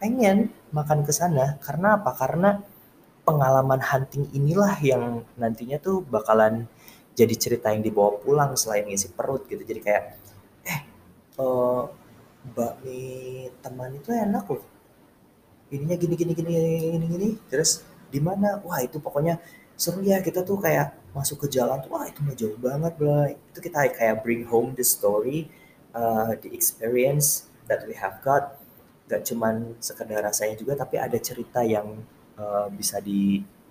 pengen 0.00 0.48
makan 0.72 1.04
ke 1.04 1.12
sana. 1.12 1.60
Karena 1.60 2.00
apa? 2.00 2.10
Karena 2.16 2.56
pengalaman 3.22 3.78
hunting 3.84 4.32
inilah 4.32 4.80
yang 4.80 5.22
nantinya 5.36 5.76
tuh 5.76 6.00
bakalan 6.00 6.64
jadi 7.12 7.34
cerita 7.36 7.68
yang 7.68 7.84
dibawa 7.84 8.16
pulang 8.16 8.56
selain 8.56 8.88
ngisi 8.88 9.12
perut 9.12 9.44
gitu. 9.46 9.60
Jadi 9.60 9.80
kayak 9.84 10.02
eh 10.64 10.80
uh, 11.36 11.84
bakmi 12.56 13.52
teman 13.60 13.92
itu 13.92 14.10
enak 14.10 14.44
loh. 14.48 14.64
Ininya 15.70 15.94
gini 16.00 16.14
gini 16.16 16.32
gini 16.32 16.50
gini 16.96 17.06
gini. 17.06 17.28
Terus 17.52 17.84
di 18.08 18.18
mana? 18.18 18.58
Wah 18.64 18.80
itu 18.80 18.96
pokoknya 18.98 19.38
seru 19.80 20.04
ya 20.04 20.20
kita 20.20 20.44
tuh 20.44 20.60
kayak 20.60 20.92
masuk 21.16 21.48
ke 21.48 21.56
jalan 21.56 21.80
tuh 21.80 21.88
wah 21.96 22.04
itu 22.04 22.20
mah 22.20 22.36
jauh 22.36 22.58
banget 22.60 22.92
bro 23.00 23.32
itu 23.32 23.58
kita 23.64 23.88
kayak 23.96 24.20
bring 24.20 24.44
home 24.44 24.76
the 24.76 24.84
story 24.84 25.48
uh, 25.94 26.36
the 26.38 26.52
experience 26.54 27.50
that 27.66 27.86
we 27.86 27.94
have 27.94 28.18
got. 28.22 28.58
Gak 29.10 29.26
cuman 29.26 29.74
sekedar 29.82 30.22
rasanya 30.22 30.54
juga 30.54 30.78
tapi 30.78 30.94
ada 30.98 31.18
cerita 31.18 31.66
yang 31.66 31.98
uh, 32.38 32.70
bisa 32.70 33.02
dibagikan 33.02 33.64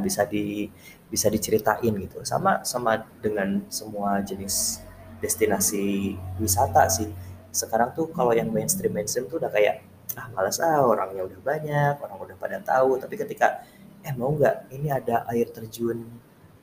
bisa 0.00 0.24
di 0.24 0.72
bisa 1.12 1.28
diceritain 1.28 1.92
gitu. 2.00 2.24
Sama 2.24 2.64
sama 2.64 3.04
dengan 3.20 3.60
semua 3.68 4.24
jenis 4.24 4.80
destinasi 5.20 6.16
wisata 6.40 6.88
sih. 6.88 7.12
Sekarang 7.52 7.92
tuh 7.92 8.08
kalau 8.12 8.32
yang 8.32 8.48
mainstream 8.48 8.96
mainstream 8.96 9.28
tuh 9.28 9.36
udah 9.40 9.52
kayak 9.52 9.84
ah 10.16 10.32
malas 10.32 10.56
ah 10.62 10.80
orangnya 10.80 11.28
udah 11.28 11.40
banyak 11.44 12.00
orang 12.00 12.16
udah 12.16 12.36
pada 12.40 12.56
tahu. 12.64 12.96
Tapi 12.96 13.12
ketika 13.20 13.60
eh 14.06 14.14
mau 14.14 14.30
nggak? 14.30 14.70
Ini 14.70 14.88
ada 15.02 15.26
air 15.34 15.50
terjun 15.50 16.06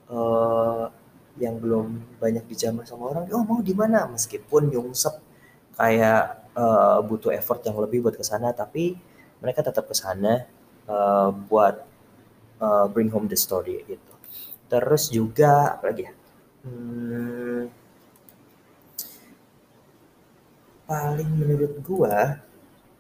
uh, 0.08 0.88
yang 1.36 1.60
belum 1.60 2.18
banyak 2.24 2.48
dijamah 2.48 2.88
sama 2.88 3.12
orang. 3.12 3.24
Oh 3.36 3.44
mau 3.44 3.60
di 3.60 3.76
mana? 3.76 4.08
Meskipun 4.08 4.72
nyungsep 4.72 5.20
kayak 5.76 6.48
uh, 6.56 7.04
butuh 7.04 7.36
effort 7.36 7.60
yang 7.68 7.76
lebih 7.76 8.06
buat 8.06 8.16
ke 8.16 8.24
sana 8.24 8.56
tapi 8.56 8.96
mereka 9.44 9.60
tetap 9.66 9.84
ke 9.90 9.96
sana 9.98 10.48
uh, 10.88 11.36
buat 11.36 11.84
uh, 12.64 12.86
bring 12.88 13.12
home 13.12 13.28
the 13.28 13.36
story 13.36 13.84
gitu. 13.84 14.14
Terus 14.72 15.12
juga 15.12 15.76
apa 15.76 15.92
lagi 15.92 16.08
ya? 16.08 16.14
Hmm, 16.64 17.68
paling 20.88 21.30
menurut 21.36 21.74
gua 21.84 22.40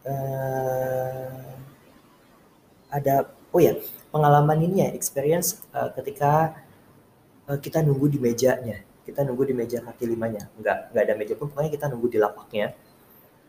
uh, 0.03 1.47
ada 2.91 3.31
oh 3.55 3.61
ya 3.63 3.73
pengalaman 4.13 4.61
ini 4.61 4.85
ya 4.85 4.89
experience 4.93 5.65
uh, 5.73 5.89
ketika 5.97 6.53
uh, 7.49 7.57
kita 7.57 7.81
nunggu 7.81 8.13
di 8.13 8.19
mejanya. 8.21 8.85
Kita 9.03 9.25
nunggu 9.25 9.49
di 9.49 9.55
meja 9.57 9.81
kaki 9.83 10.05
limanya. 10.07 10.47
Nggak 10.55 10.93
nggak 10.93 11.03
ada 11.03 11.13
meja 11.17 11.33
pun 11.35 11.49
pokoknya 11.51 11.71
kita 11.73 11.85
nunggu 11.89 12.07
di 12.13 12.19
lapaknya. 12.21 12.77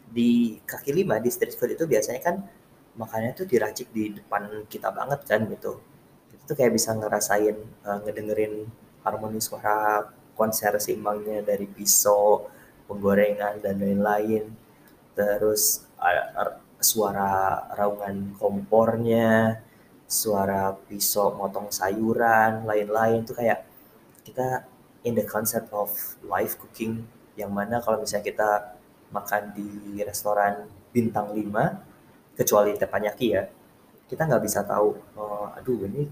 Di 0.09 0.59
kaki 0.64 0.90
lima 0.97 1.21
di 1.21 1.28
street 1.28 1.54
food 1.54 1.76
itu 1.76 1.85
biasanya 1.85 2.21
kan 2.25 2.37
makannya 2.97 3.37
tuh 3.37 3.47
diracik 3.47 3.92
di 3.92 4.16
depan 4.18 4.64
kita 4.66 4.88
banget 4.90 5.21
kan 5.28 5.44
gitu. 5.47 5.78
Itu 6.33 6.52
kayak 6.56 6.73
bisa 6.75 6.97
ngerasain 6.97 7.54
uh, 7.85 7.99
ngedengerin 8.02 8.66
harmoni 9.04 9.38
suara 9.38 10.09
konser 10.35 10.75
seimbangnya 10.80 11.44
dari 11.44 11.68
pisau 11.68 12.49
penggorengan 12.88 13.61
dan 13.62 13.78
lain-lain. 13.78 14.50
Terus 15.14 15.87
uh, 16.00 16.59
suara 16.83 17.62
raungan 17.78 18.35
kompornya 18.42 19.62
suara 20.04 20.76
pisau 20.87 21.34
motong 21.34 21.73
sayuran 21.73 22.68
lain-lain 22.68 23.25
tuh 23.25 23.37
kayak 23.37 23.64
kita 24.25 24.68
in 25.04 25.16
the 25.16 25.25
concept 25.25 25.68
of 25.73 25.90
live 26.25 26.54
cooking 26.61 27.04
yang 27.34 27.50
mana 27.50 27.80
kalau 27.82 28.00
misalnya 28.00 28.25
kita 28.25 28.50
makan 29.11 29.52
di 29.56 30.00
restoran 30.04 30.68
bintang 30.94 31.34
5 31.34 32.38
kecuali 32.38 32.76
teppanyaki 32.78 33.26
ya 33.34 33.42
kita 34.06 34.28
nggak 34.28 34.42
bisa 34.44 34.62
tahu 34.62 34.94
oh, 35.16 35.49
aduh 35.56 35.88
ini 35.88 36.06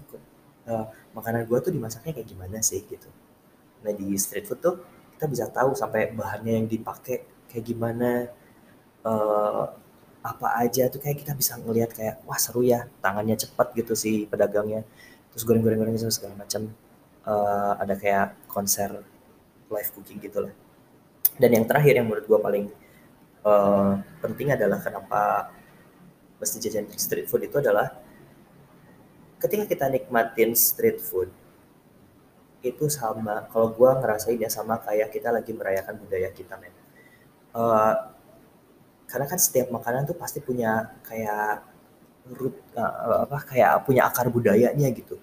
uh, 0.67 0.85
makanan 1.13 1.47
gue 1.47 1.59
tuh 1.59 1.71
dimasaknya 1.73 2.11
kayak 2.15 2.29
gimana 2.29 2.57
sih? 2.63 2.83
Gitu. 2.83 3.09
Nah 3.83 3.91
di 3.91 4.15
street 4.15 4.47
food 4.47 4.59
tuh 4.63 4.75
kita 5.15 5.25
bisa 5.29 5.45
tahu 5.51 5.75
sampai 5.75 6.11
bahannya 6.15 6.63
yang 6.63 6.67
dipakai 6.67 7.47
kayak 7.47 7.65
gimana 7.65 8.27
uh, 9.05 9.69
apa 10.23 10.47
aja 10.63 10.87
tuh 10.87 11.03
kayak 11.03 11.19
kita 11.19 11.35
bisa 11.35 11.59
ngelihat 11.59 11.91
kayak 11.91 12.23
wah 12.23 12.39
seru 12.39 12.63
ya 12.63 12.87
tangannya 13.03 13.35
cepat 13.35 13.75
gitu 13.75 13.93
sih 13.93 14.23
pedagangnya. 14.25 14.87
Terus 15.35 15.43
goreng-goreng-goreng 15.43 15.99
segala 15.99 16.39
macam 16.39 16.71
uh, 17.27 17.75
ada 17.75 17.99
kayak 17.99 18.39
konser 18.47 19.03
live 19.67 19.89
cooking 19.91 20.23
gitu 20.23 20.47
lah. 20.47 20.53
Dan 21.35 21.49
yang 21.59 21.65
terakhir 21.67 21.99
yang 21.99 22.07
menurut 22.07 22.23
gue 22.23 22.39
paling 22.39 22.65
uh, 23.43 23.99
penting 24.23 24.55
adalah 24.55 24.79
kenapa 24.79 25.51
mesti 26.39 26.57
jajan 26.63 26.87
street 26.95 27.27
food 27.27 27.43
itu 27.43 27.59
adalah 27.59 27.91
ketika 29.43 29.67
kita 29.67 29.85
nikmatin 29.91 30.55
street 30.55 31.03
food 31.03 31.27
itu 32.63 32.87
sama 32.87 33.43
kalau 33.51 33.75
gue 33.75 33.91
ngerasain 33.91 34.39
ya 34.39 34.47
sama 34.47 34.79
kayak 34.79 35.11
kita 35.11 35.35
lagi 35.35 35.51
merayakan 35.51 35.99
budaya 35.99 36.31
kita 36.31 36.55
men. 36.55 36.71
Uh, 37.51 38.12
karena 39.13 39.29
kan 39.29 39.37
setiap 39.37 39.69
makanan 39.69 40.09
tuh 40.09 40.17
pasti 40.17 40.41
punya 40.41 40.89
kayak 41.05 41.61
root 42.33 42.57
uh, 42.73 43.29
apa 43.29 43.37
kayak 43.45 43.85
punya 43.85 44.09
akar 44.09 44.33
budayanya 44.33 44.89
gitu 44.89 45.21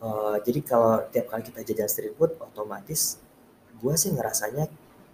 uh, 0.00 0.40
jadi 0.40 0.64
kalau 0.64 1.04
tiap 1.12 1.28
kali 1.28 1.44
kita 1.44 1.60
jajan 1.60 1.88
street 1.92 2.16
food 2.16 2.32
otomatis 2.40 3.20
gue 3.82 3.94
sih 4.00 4.14
ngerasanya 4.14 4.70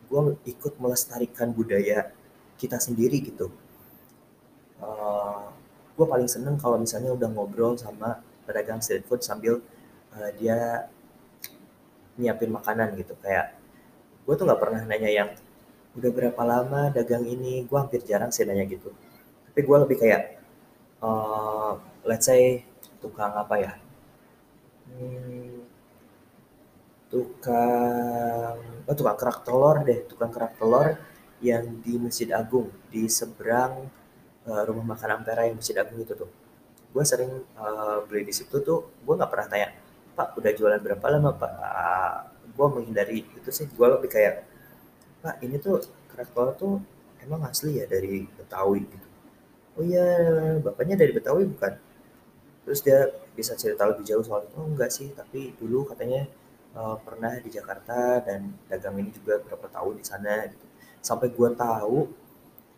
gue 0.09 0.21
ikut 0.49 0.81
melestarikan 0.81 1.53
budaya 1.53 2.13
kita 2.59 2.81
sendiri 2.81 3.21
gitu. 3.23 3.49
Uh, 4.79 4.85
eh, 4.85 5.45
gue 5.95 6.07
paling 6.07 6.29
seneng 6.31 6.57
kalau 6.61 6.77
misalnya 6.77 7.11
udah 7.15 7.29
ngobrol 7.31 7.75
sama 7.79 8.21
pedagang 8.45 8.81
street 8.85 9.05
food 9.09 9.21
sambil 9.25 9.61
uh, 10.17 10.31
dia 10.37 10.89
nyiapin 12.19 12.51
makanan 12.51 12.99
gitu 12.99 13.15
kayak 13.23 13.55
gue 14.27 14.35
tuh 14.35 14.45
nggak 14.45 14.61
pernah 14.61 14.83
nanya 14.87 15.11
yang 15.11 15.31
udah 15.97 16.11
berapa 16.13 16.43
lama 16.45 16.93
dagang 16.93 17.25
ini? 17.25 17.65
Gue 17.65 17.79
hampir 17.81 18.05
jarang 18.05 18.29
sih 18.35 18.45
nanya 18.45 18.67
gitu. 18.69 18.93
Tapi 19.49 19.61
gue 19.65 19.77
lebih 19.87 19.97
kayak 20.03 20.23
uh, 21.01 21.79
let's 22.05 22.27
say 22.29 22.65
tukang 23.01 23.33
apa 23.33 23.55
ya? 23.57 23.73
Hmm, 24.89 25.69
tukang 27.13 28.57
oh 28.89 28.97
tukang 28.97 29.17
kerak 29.21 29.39
telur 29.45 29.77
deh 29.85 30.01
tukang 30.09 30.33
kerak 30.33 30.57
telur 30.57 30.97
yang 31.45 31.65
di 31.85 31.95
Masjid 32.01 32.29
Agung 32.35 32.73
di 32.91 33.07
seberang 33.07 33.87
uh, 34.49 34.63
rumah 34.67 34.97
makan 34.97 35.21
Ampera 35.21 35.47
yang 35.47 35.57
Masjid 35.61 35.77
Agung 35.79 36.01
itu 36.01 36.13
tuh. 36.17 36.31
Gue 36.93 37.05
sering 37.05 37.45
uh, 37.57 38.05
beli 38.09 38.25
di 38.29 38.35
situ 38.35 38.61
tuh 38.65 38.91
gue 39.05 39.15
nggak 39.15 39.31
pernah 39.31 39.47
tanya 39.49 39.69
pak 40.19 40.35
udah 40.35 40.53
jualan 40.57 40.81
berapa 40.83 41.07
lama 41.09 41.31
pak? 41.37 41.53
Uh, 41.53 42.19
gue 42.49 42.67
menghindari 42.75 43.23
itu 43.23 43.51
sih. 43.55 43.67
Gue 43.71 43.87
lebih 43.87 44.11
kayak 44.11 44.45
pak 45.23 45.43
ini 45.45 45.57
tuh 45.59 45.83
kerak 46.11 46.31
tuh 46.59 46.83
emang 47.23 47.43
asli 47.47 47.79
ya 47.83 47.87
dari 47.87 48.27
Betawi 48.27 48.83
gitu. 48.87 49.09
Oh 49.79 49.85
iya 49.87 50.07
bapaknya 50.59 50.97
dari 50.99 51.13
Betawi 51.15 51.47
bukan? 51.47 51.73
Terus 52.67 52.81
dia 52.83 53.01
bisa 53.39 53.55
cerita 53.55 53.87
lebih 53.87 54.05
jauh 54.07 54.25
soal 54.27 54.47
itu? 54.47 54.55
Oh 54.59 54.67
enggak 54.67 54.91
sih 54.91 55.09
tapi 55.15 55.55
dulu 55.59 55.87
katanya 55.87 56.27
uh, 56.75 56.97
pernah 56.99 57.39
di 57.39 57.51
Jakarta 57.51 58.23
dan 58.27 58.55
dagang 58.67 58.99
ini 58.99 59.11
juga 59.15 59.39
berapa 59.43 59.67
tahun 59.71 59.95
di 60.01 60.05
sana 60.07 60.47
gitu. 60.51 60.67
Sampai 61.03 61.31
gue 61.31 61.51
tahu 61.55 61.99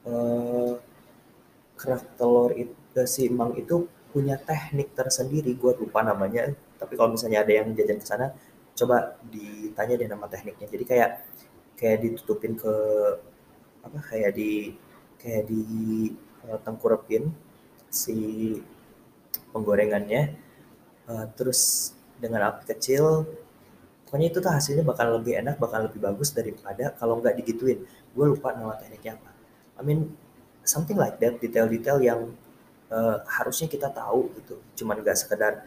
uh, 0.09 0.75
kerak 1.81 2.05
telur 2.21 2.53
itu 2.53 3.03
si 3.09 3.33
Mang 3.33 3.57
itu 3.57 3.89
punya 4.13 4.37
teknik 4.37 4.93
tersendiri. 4.93 5.57
Gue 5.57 5.73
lupa 5.79 6.05
namanya 6.05 6.53
tapi 6.81 6.97
kalau 6.97 7.13
misalnya 7.17 7.45
ada 7.45 7.53
yang 7.53 7.73
jajan 7.77 7.99
ke 8.01 8.07
sana 8.09 8.27
coba 8.77 9.17
ditanya 9.29 9.95
deh 10.01 10.09
nama 10.09 10.27
tekniknya. 10.29 10.69
Jadi 10.69 10.85
kayak 10.89 11.11
kayak 11.81 12.05
ditutupin 12.05 12.53
ke 12.61 12.75
apa 13.81 13.99
kayak 14.13 14.37
di 14.37 14.77
kayak 15.17 15.49
di 15.49 15.65
uh, 16.45 16.61
tengkurepin 16.61 17.33
si 17.89 18.17
penggorengannya. 19.57 20.37
Uh, 21.09 21.27
terus 21.35 21.91
dengan 22.21 22.53
api 22.53 22.69
kecil 22.71 23.25
pokoknya 24.05 24.27
itu 24.31 24.39
tuh 24.39 24.53
hasilnya 24.53 24.85
bakal 24.85 25.19
lebih 25.19 25.41
enak 25.41 25.57
bakal 25.57 25.89
lebih 25.89 25.99
bagus 25.99 26.31
daripada 26.37 26.93
kalau 27.01 27.19
nggak 27.19 27.41
digituin. 27.41 27.89
Gue 28.13 28.25
lupa 28.29 28.53
nama 28.53 28.77
tekniknya 28.77 29.17
apa. 29.17 29.31
I 29.81 29.83
mean 29.83 30.13
something 30.61 31.01
like 31.01 31.17
that 31.19 31.41
detail-detail 31.41 31.99
yang 32.05 32.21
uh, 32.93 33.25
harusnya 33.25 33.67
kita 33.67 33.89
tahu 33.89 34.29
gitu. 34.37 34.61
Cuman 34.77 35.01
gak 35.01 35.17
sekedar 35.19 35.65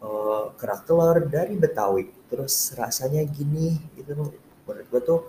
uh, 0.00 0.54
kerak 0.54 0.86
telur 0.86 1.20
dari 1.26 1.58
Betawi 1.58 2.12
terus 2.30 2.72
rasanya 2.78 3.26
gini 3.26 3.76
gitu 3.98 4.30
menurut 4.66 4.86
gue 4.90 5.00
tuh 5.02 5.20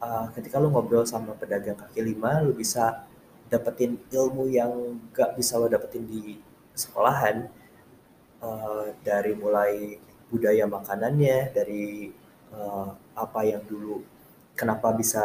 uh, 0.00 0.26
ketika 0.32 0.58
lu 0.58 0.72
ngobrol 0.72 1.04
sama 1.04 1.36
pedagang 1.36 1.76
kaki 1.76 2.00
lima 2.02 2.40
lu 2.42 2.56
bisa 2.56 3.04
dapetin 3.48 3.96
ilmu 4.12 4.48
yang 4.48 4.72
gak 5.12 5.36
bisa 5.36 5.56
lo 5.56 5.68
dapetin 5.68 6.04
di 6.04 6.40
sekolahan 6.72 7.48
uh, 8.40 8.92
dari 9.04 9.32
mulai 9.36 10.00
budaya 10.28 10.68
makanannya 10.68 11.52
dari 11.52 12.12
uh, 12.52 12.92
apa 13.16 13.40
yang 13.44 13.64
dulu 13.64 14.04
kenapa 14.52 14.92
bisa 14.92 15.24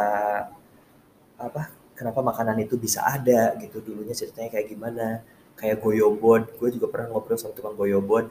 apa 1.36 1.68
kenapa 1.94 2.20
makanan 2.22 2.62
itu 2.62 2.74
bisa 2.78 3.02
ada 3.02 3.54
gitu 3.62 3.82
dulunya 3.82 4.14
ceritanya 4.14 4.50
kayak 4.50 4.68
gimana. 4.70 5.06
Kayak 5.54 5.86
goyobot 5.86 6.58
gue 6.58 6.68
juga 6.74 6.90
pernah 6.90 7.14
ngobrol 7.14 7.38
sama 7.38 7.54
tukang 7.54 7.78
goyobot. 7.78 8.26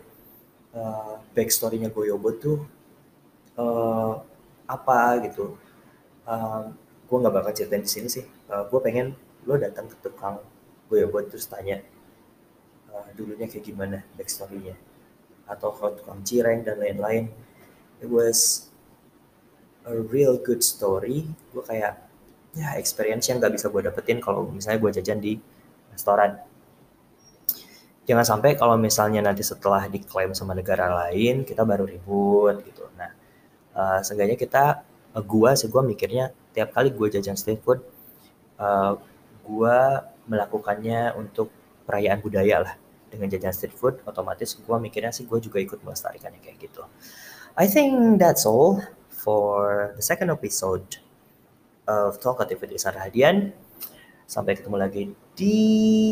Uh, 0.74 1.22
backstorynya 1.38 1.94
goyobot 1.94 2.36
tuh 2.42 2.60
uh, 3.62 4.20
apa 4.68 5.20
gitu. 5.28 5.58
Uh, 6.24 6.72
gue 7.08 7.18
nggak 7.20 7.36
bakal 7.36 7.52
ceritain 7.52 7.84
di 7.84 7.92
sini 7.92 8.08
sih. 8.08 8.26
Uh, 8.48 8.64
gue 8.68 8.80
pengen 8.80 9.16
lo 9.44 9.60
datang 9.60 9.92
ke 9.92 9.96
tukang 10.00 10.40
goyobot 10.88 11.28
terus 11.28 11.48
tanya 11.52 11.84
uh, 12.92 13.08
dulunya 13.16 13.46
kayak 13.50 13.66
gimana 13.66 14.02
backstorynya? 14.16 14.76
Atau 15.50 15.76
kalau 15.76 15.94
tukang 15.96 16.24
cireng 16.24 16.64
dan 16.64 16.80
lain-lain. 16.80 17.28
It 18.04 18.12
was 18.12 18.68
a 19.88 19.96
real 19.96 20.40
good 20.40 20.64
story. 20.64 21.28
Gue 21.52 21.64
kayak 21.64 22.04
ya 22.54 22.78
experience 22.78 23.28
yang 23.34 23.42
gak 23.42 23.58
bisa 23.58 23.68
gue 23.68 23.82
dapetin 23.82 24.22
kalau 24.22 24.46
misalnya 24.46 24.80
gue 24.80 24.92
jajan 25.02 25.20
di 25.20 25.42
restoran. 25.90 26.38
Jangan 28.04 28.26
sampai 28.28 28.60
kalau 28.60 28.76
misalnya 28.76 29.24
nanti 29.24 29.48
setelah 29.48 29.88
diklaim 29.88 30.36
sama 30.36 30.52
negara 30.52 30.92
lain 30.92 31.48
kita 31.48 31.64
baru 31.64 31.88
ribut 31.88 32.60
gitu. 32.68 32.84
Nah 33.00 33.23
uh, 33.76 34.00
seenggaknya 34.02 34.38
kita 34.40 34.64
uh, 35.14 35.24
gue 35.24 35.52
sih 35.58 35.70
gue 35.70 35.82
mikirnya 35.82 36.34
tiap 36.54 36.74
kali 36.74 36.94
gue 36.94 37.08
jajan 37.20 37.38
street 37.38 37.62
food 37.62 37.82
uh, 38.62 38.98
gue 39.44 39.78
melakukannya 40.30 41.14
untuk 41.20 41.52
perayaan 41.84 42.24
budaya 42.24 42.64
lah 42.64 42.74
dengan 43.12 43.30
jajan 43.30 43.54
street 43.54 43.76
food 43.76 44.00
otomatis 44.08 44.56
gue 44.58 44.78
mikirnya 44.80 45.12
sih 45.12 45.28
gue 45.28 45.38
juga 45.38 45.62
ikut 45.62 45.84
melestarikannya 45.84 46.40
kayak 46.42 46.58
gitu 46.58 46.82
I 47.54 47.70
think 47.70 48.18
that's 48.18 48.50
all 48.50 48.82
for 49.14 49.94
the 49.94 50.02
second 50.02 50.34
episode 50.34 50.98
of 51.88 52.20
Talkative 52.20 52.60
with 52.60 52.74
Isan 52.74 52.98
Rahadian. 52.98 53.54
Sampai 54.26 54.58
ketemu 54.58 54.78
lagi 54.82 55.04
di 55.38 55.58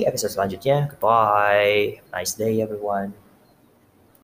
episode 0.05 0.37
selanjutnya. 0.37 0.91
Goodbye. 0.91 2.03
Nice 2.13 2.37
day 2.37 2.61
everyone. 2.61 3.30